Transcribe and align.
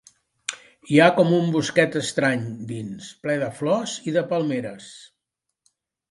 Hi 0.93 0.95
ha 1.01 1.09
com 1.17 1.33
un 1.39 1.51
bosquet 1.55 1.97
estrany, 1.99 2.47
dins, 2.71 3.09
ple 3.25 3.35
de 3.43 3.49
flors 3.59 3.93
i 4.13 4.15
de 4.17 4.23
palmeres. 4.33 4.89